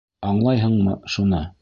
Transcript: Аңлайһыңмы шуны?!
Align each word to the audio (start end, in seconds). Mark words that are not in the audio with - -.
Аңлайһыңмы 0.29 0.97
шуны?! 1.17 1.47